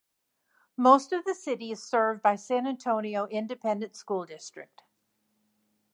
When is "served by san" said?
1.83-2.65